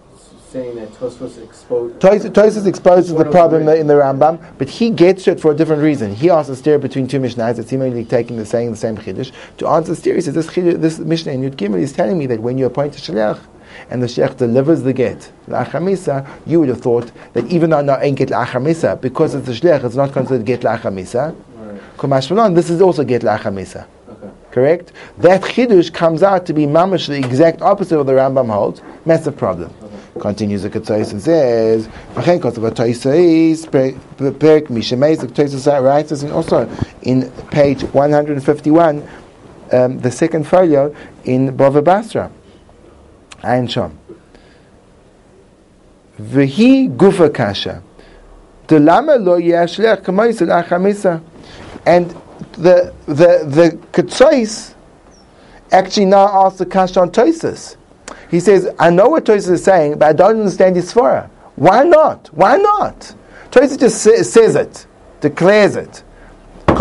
[0.53, 1.95] saying that Tosfos exposed.
[1.95, 5.81] Tosis exposes the problem in the, Rambam, but he gets to it for a different
[5.81, 6.13] reason.
[6.13, 9.31] He asks a steer between two Mishnahs that seemingly taking the saying the same chiddush.
[9.57, 12.19] To answer the steer, he says this chiddush, this Mishnah in Yud Gimel is telling
[12.19, 13.39] me that when you appoint a shliach
[13.89, 17.97] and the shaliach delivers the get la'achamisa, you would have thought that even though no
[17.99, 21.35] ain't get la'achamisa, because it's a shaliach, it's not considered get la'achamisa.
[21.97, 23.87] Kumashmalan, this is also get la'achamisa.
[24.07, 24.29] okay.
[24.51, 24.91] Correct?
[25.17, 28.83] That chidush comes out to be mamash the exact opposite of the Rambam holds.
[29.03, 29.73] Massive problem.
[30.19, 36.21] Continues the Ketzais and says, "V'chein kosav ha'toisais, per- per- Perek Mishemeis." The Ketzais writes
[36.21, 36.69] and also
[37.01, 39.03] in page 151,
[39.71, 42.29] um, the second folio in Bava Basra,
[43.43, 43.91] Ayin Shom.
[46.21, 47.81] V'hi gufa kasha.
[48.67, 51.23] Delama lo yashlech kamoisel achamisa.
[51.87, 52.15] And
[52.53, 54.75] the the the Ketzais
[55.71, 57.77] actually now asks the kasha on Toisus.
[58.33, 61.29] He says, I know what Toisus is saying, but I don't understand his svara.
[61.55, 62.29] Why not?
[62.33, 63.13] Why not?
[63.51, 64.87] Toisus just sa- says it,
[65.21, 66.01] declares it.
[66.67, 66.73] He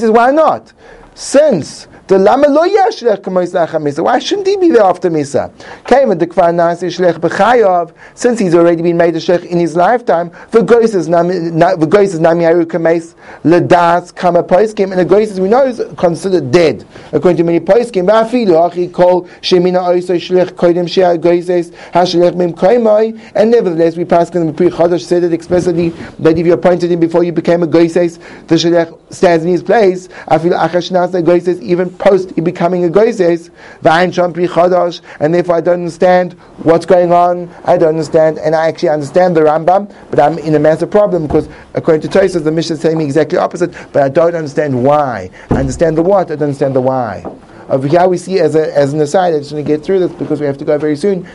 [0.00, 0.72] says, why not?
[1.20, 5.52] Since the lama lo yashlech kamois lachamisa, why shouldn't he be there after misa?
[5.86, 9.76] Came the kvar nasi shlech b'chayav, since he's already been made a shlech in his
[9.76, 10.30] lifetime.
[10.50, 15.38] V'gois is nami na- v'gois is nami haru kameis ledas kama poiskim, and the gois
[15.38, 18.06] we know is considered dead according to many poiskim.
[18.06, 24.06] V'afilu achi kol shemina oisay shlech kodim shea goises hashlech mim koimai, and nevertheless we
[24.06, 27.32] pass in the Pri Chodesh said it explicitly that if you appointed him before you
[27.32, 30.08] became a goises, the shlech stands in his place.
[30.26, 33.50] Afilu achash goises even post becoming a goises,
[33.82, 37.48] v'ayin sham pri chodesh, and therefore I don't understand what's going on.
[37.64, 41.26] I don't understand, and I actually understand the Rambam, but I'm in a massive problem
[41.26, 44.84] because according to Tosis, the Mishnah is telling me exactly opposite, but I don't understand
[44.84, 45.30] why.
[45.50, 47.24] I understand the what, I don't understand the why.
[47.68, 50.00] Over here we see as, a, as an aside, I just want to get through
[50.00, 51.28] this because we have to go very soon.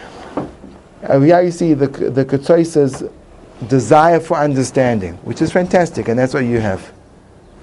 [1.03, 3.03] Over here you see the, the Ketzoisa's
[3.67, 6.91] desire for understanding, which is fantastic, and that's what you have.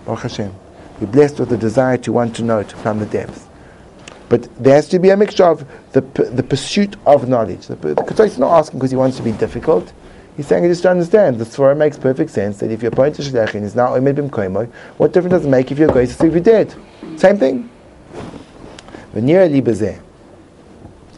[0.04, 0.54] Baruch Hashem.
[1.00, 3.46] You're blessed with the desire to want to know, to find the depths.
[4.28, 7.66] But there has to be a mixture of the, p- the pursuit of knowledge.
[7.66, 9.92] The, the Ketzois is not asking because he wants to be difficult.
[10.36, 11.38] He's saying, I just don't understand.
[11.38, 14.14] The svara makes perfect sense that if you appoint a Shliach and is now Omed
[14.14, 16.74] Bim Koimoy, what difference does it make if you're going to see if you're dead?
[17.16, 17.68] Same thing.
[19.14, 19.98] V'nira li.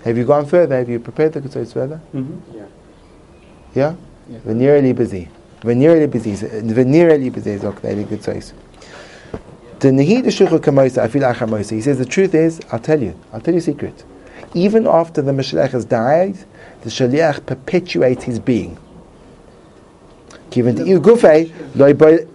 [0.04, 0.76] Have you gone further?
[0.76, 2.00] Have you prepared the Ketzois further?
[2.12, 2.56] Mm-hmm.
[2.56, 2.64] Yeah.
[3.74, 3.94] Yeah?
[4.28, 4.38] Yeah.
[4.40, 5.28] V'nira li bezeh.
[5.60, 6.62] V'nira li bezeh.
[6.62, 8.52] V'nira li bezeh is okay, the Ketzois.
[9.84, 9.92] The
[11.08, 11.72] feel Achamoisa.
[11.72, 14.02] He says the truth is, I'll tell you, I'll tell you a secret.
[14.54, 16.38] Even after the Meshaleach has died,
[16.80, 18.78] the Shaliach perpetuates his being.
[20.48, 20.84] Given the
[21.92, 22.26] boy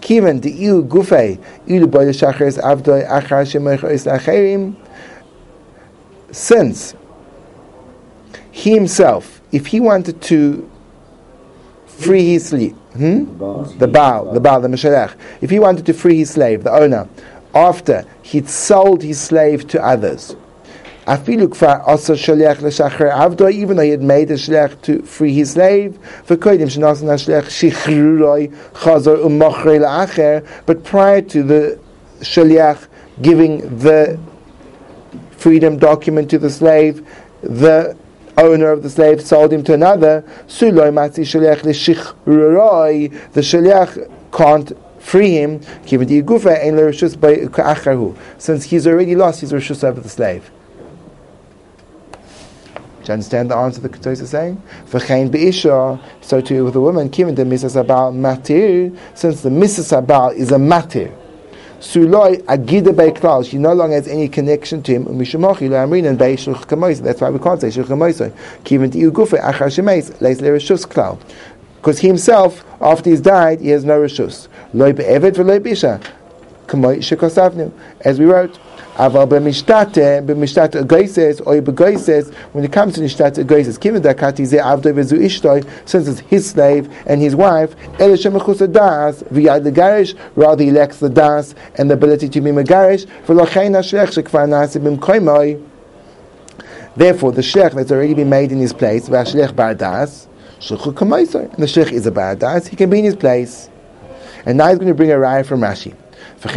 [0.00, 4.76] Kiven the Gufei, Ilu boy the Shachris Avdoi Achar Shemech Ois Acherim,
[6.30, 6.94] since
[8.50, 10.70] he himself, if he wanted to
[11.86, 13.24] free his sleep, hmm?
[13.78, 17.08] the Baal, the Baal, the Meshaleach, if he wanted to free his slave, the owner,
[17.54, 20.36] after he'd sold his slave to others,
[21.06, 25.32] Afilu kfar asa shaliach l'shachar avdoi, even though he had made a shaliach to free
[25.34, 25.98] his slave,
[26.28, 31.78] v'koidim shenasan hashaliach shichruroi chazor umochrei but prior to the
[32.20, 32.86] shaliach
[33.22, 34.20] giving the
[35.32, 37.04] freedom document to the slave,
[37.42, 37.96] the
[38.36, 40.60] owner of the slave sold him to another, the
[43.40, 45.60] shaliach can't free him,
[48.38, 50.50] since he's already lost his rishus over the slave.
[53.02, 54.62] Do you understand the answer the Ketos is saying?
[54.86, 59.90] V'chein be'isha, so too with a woman, given the misas abal matir, since the misas
[59.98, 61.10] abal is a matir.
[61.80, 66.66] Suloi agida be'klal, she no longer has any connection to him, u'mishamochi lo'amrin and be'ishuch
[66.66, 68.30] kamoisa, that's why we can't say shuch kamoisa.
[68.64, 71.18] Given the gufe achar shemeis, leis le'rishus klal.
[71.76, 74.48] Because he himself, after he's died, he has no rishus.
[74.74, 76.06] Loi be'evet v'loi be'isha.
[76.66, 77.72] Kamoi shekosavnu.
[78.02, 78.58] As we wrote,
[78.96, 84.58] Aval b'mishtate, b'mishtate agaises, or begaises, when it comes to nishtate agaises, kiven dakati ze
[84.58, 90.16] avdoi vezu ishtoi, since it's his slave and his wife, ele shemechus das, v'yad legarish,
[90.34, 94.78] rather he lacks the das and the ability to be megarish, v'lochein ha-shlech shekvar nasi
[94.78, 95.66] b'mkoimoi,
[96.96, 100.26] Therefore, the shech that's already been made in his place, v'ashlech bar das,
[100.58, 103.70] shlechu kamaisoi, and the shech is a bar das, he can be in his place.
[104.44, 105.94] And now he's going to bring a raya from Rashi.
[106.42, 106.54] But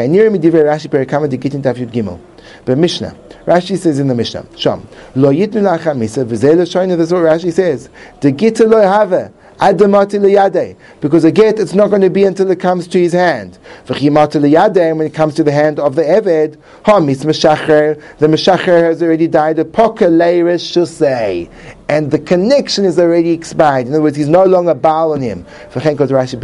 [2.77, 3.15] Mishnah,
[3.45, 7.51] Rashi says in the Mishnah, Shom, lo yitnu lacha misa, v'zeh l'shoyna, that's what Rashi
[7.51, 7.89] says.
[8.21, 12.49] The gita lo have, adamati liyade, because a get it's not going to be until
[12.49, 13.57] it comes to his hand.
[13.85, 18.27] V'chimati liyade, when it comes to the hand of the eved, ha mis meshacher, the
[18.27, 21.49] meshacher has already died, a poker leiris shusei,
[21.93, 23.85] and the connection is already expired.
[23.85, 25.45] In other words, he's no longer baal on him.
[25.71, 26.39] V'chen kod Rashi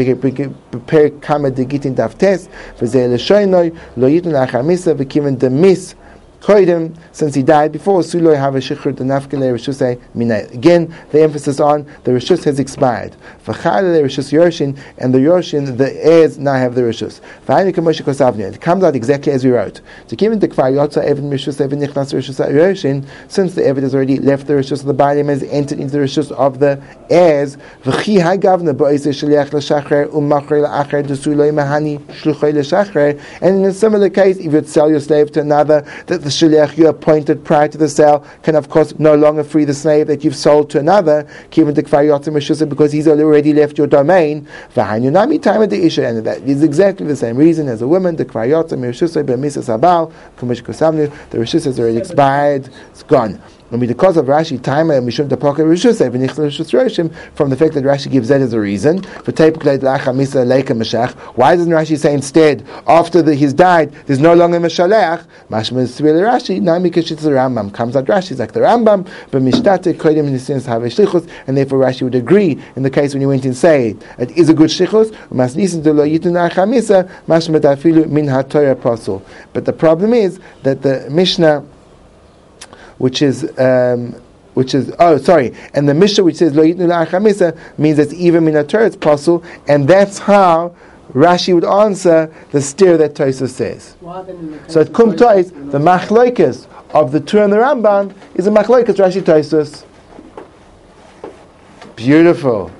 [0.69, 2.47] prepare kama de gitin daftes,
[2.77, 4.93] v'zeh l'shoynoi, lo yitnu lacha misa,
[5.39, 5.95] demis,
[6.41, 10.53] Koidim, since he died before, Suloi have a shichur the nafkele.
[10.53, 13.15] Again, the emphasis on the rishus has expired.
[13.45, 17.19] V'chale rishus yorshin, and the the heirs now have the rishus.
[17.45, 18.53] V'hayni kamoshe kosavni.
[18.53, 19.81] It comes out exactly as we wrote.
[20.07, 23.93] To give the kvar yotza even rishus even nichnas rishus yorshin, since the evid has
[23.93, 27.57] already left the rishus of the bali has entered into the rishus of the heirs.
[27.83, 29.49] Shaliach
[31.51, 31.99] mahani.
[33.41, 36.77] And in a similar case, if you sell your slave to another, that the shliach
[36.77, 40.23] you appointed prior to the sale can of course no longer free the slave that
[40.23, 44.47] you've sold to another, because he's already left your domain.
[44.75, 48.71] Time the issue, And that is exactly the same reason as a woman, the kosamnu,
[51.31, 53.41] the rishus has already expired, it's gone.
[53.71, 58.09] And because of Rashi time and Mishum Tapoka Rishus Roshim, from the fact that Rashi
[58.11, 59.45] gives that as a reason for Why
[61.55, 65.25] doesn't Rashi say instead after the, he's died there's no longer Meshalech?
[65.49, 66.61] Mashma is Rashi.
[66.61, 71.29] Nami Kishitz Rambam comes out Rashi like the Rambam, but Mishtate Kodim sense have shlichus,
[71.47, 74.49] and therefore Rashi would agree in the case when he went and say it is
[74.49, 75.15] a good shlichus.
[75.31, 79.23] Mas nisin to lo yitun Misa Mashma Tafilu min HaTorah Apostle.
[79.53, 81.65] But the problem is that the Mishnah
[82.99, 84.13] which is um,
[84.53, 88.55] which is oh sorry, and the Mishnah which says lo yitnu means it's even min
[88.55, 90.75] it's possible, and that's how
[91.13, 93.95] Rashi would answer the steer that Tosa says.
[94.67, 98.95] So at Kum Tois, the machloikas of the Tur and the Rambam is a machloikas
[98.95, 99.85] Rashi Tosus.
[101.95, 102.71] Beautiful.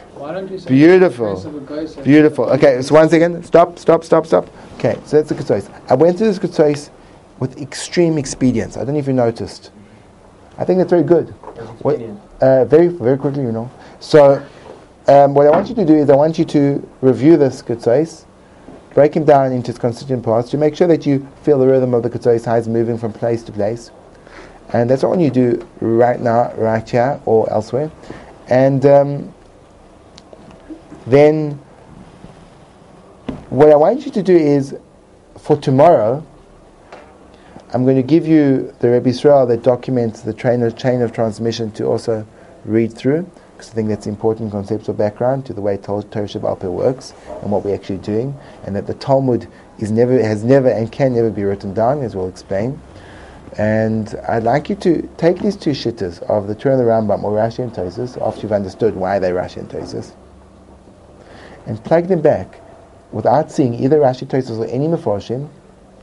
[0.68, 1.64] Beautiful.
[2.04, 2.46] Beautiful.
[2.52, 4.48] Okay, so once again, stop, stop, stop, stop.
[4.76, 5.70] Okay, so that's the Ketzois.
[5.90, 6.92] I went to this Ketzois
[7.40, 8.78] with extreme expedience.
[8.78, 9.72] I don't know if you noticed.
[10.60, 11.30] I think that's very good.
[11.82, 12.02] What,
[12.42, 13.72] uh, very, very quickly, you know.
[14.02, 14.46] So,
[15.08, 18.26] um, what I want you to do is I want you to review this Ketzais,
[18.94, 21.94] break him down into its constituent parts to make sure that you feel the rhythm
[21.94, 23.92] of the Ketzais, how it's moving from place to place.
[24.74, 27.90] And that's what you do right now, right here, or elsewhere.
[28.50, 29.34] And um,
[31.08, 31.54] then
[33.50, 34.76] what I want you to do is
[35.38, 36.24] for tomorrow,
[37.72, 41.14] I'm going to give you the Rebbe Israel that documents the chain of, chain of
[41.14, 42.26] transmission to also
[42.66, 47.14] read through, because I think that's important conceptual background to the way Torah Sheba'al works
[47.44, 49.48] and what we're actually doing, and that the Talmud
[49.78, 52.82] is never, has never and can never be written down, as we'll explain.
[53.60, 57.24] And I'd like you to take these two shittas of the Torah and the Rambam,
[57.24, 60.14] or Rashi and Tosis, after you've understood why they're Rashi and Tosis,
[61.68, 62.62] and plug them back
[63.12, 65.50] without seeing either Rashi, Tosis, or any Meforshim,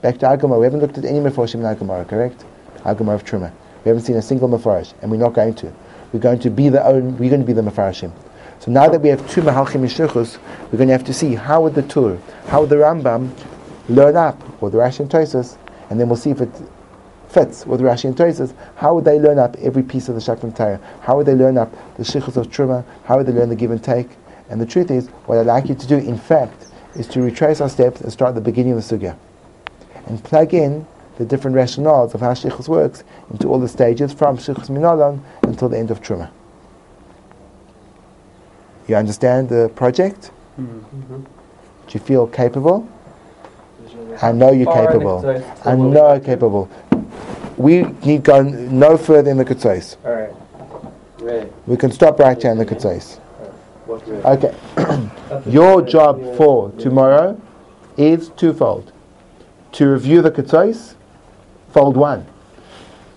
[0.06, 2.44] Back to Agama, we haven't looked at any Mefarshim in Agama, correct?
[2.84, 3.50] Agama of Truma.
[3.84, 5.72] We haven't seen a single Mefarsh, and we're not going to.
[6.12, 8.12] We're going to be the own, we're going to be the Mefarshim.
[8.60, 10.38] So now that we have two Mahalchim Yishuchus,
[10.70, 13.32] we're going to have to see how would the Tur, how would the Rambam
[13.88, 15.58] learn up, or the Rashi and Toisus,
[15.90, 16.50] and then we'll see if it
[17.28, 20.54] fits with Rashi and Toisus, how would they learn up every piece of the Shakram
[20.54, 20.78] Torah?
[21.00, 22.84] How would they learn up the Shlichus of Truma?
[23.06, 24.10] How would they learn the give and take?
[24.50, 27.60] And the truth is, what I'd like you to do, in fact, is to retrace
[27.60, 29.16] our steps and start at the beginning of the Sugya
[30.06, 30.86] and plug in
[31.18, 35.68] the different rationales of how Shlichus works into all the stages from Shlichus Minalan until
[35.68, 36.30] the end of Truma.
[38.86, 40.30] You understand the project?
[40.60, 41.22] Mm-hmm.
[41.22, 41.26] Do
[41.88, 42.88] you feel capable?
[44.22, 45.44] I know you're capable.
[45.64, 46.70] I know you're capable.
[47.56, 49.96] We need go no further in the Ketzos.
[50.04, 50.34] Alright.
[51.18, 51.50] Ready.
[51.66, 53.18] We can stop right here in the Ketzos.
[53.88, 54.54] Okay.
[55.50, 57.40] Your job for tomorrow
[57.96, 58.92] is twofold
[59.76, 60.94] to review the Ketzos,
[61.72, 62.26] fold one.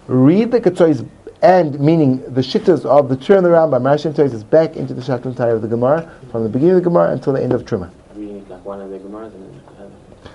[0.08, 1.08] Read the Ketzos
[1.42, 5.02] and meaning the shittas of the Tur and the Rambam, Marashim is back into the
[5.02, 7.64] Shaklam Tire of the Gemara from the beginning of the Gemara until the end of
[7.64, 7.90] Truma.
[8.50, 9.32] like one of the Gemaras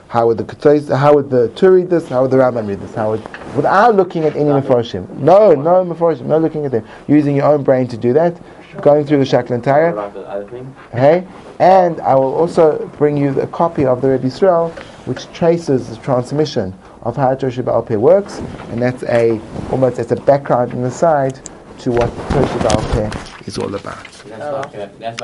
[0.09, 2.09] how would the Ketzos, how would the Tur read this?
[2.09, 2.95] How would the Rambam read this?
[2.95, 3.22] How would
[3.55, 5.07] without looking at any Mefarshim.
[5.18, 6.87] No, no Mefarshim, no looking at them.
[7.07, 8.41] Using your own brain to do that,
[8.81, 9.93] going through the Shaklan Torah.
[9.93, 10.75] about the other thing?
[10.95, 11.27] Okay?
[11.59, 14.72] And I will also bring you a copy of the Rebbe Israel,
[15.07, 18.39] which traces the transmission of how Torah Sheba'al Peh works,
[18.71, 19.41] and that's a
[19.71, 21.39] almost as a background on the side
[21.81, 24.07] to what Torah Sheba'al Peh is all about.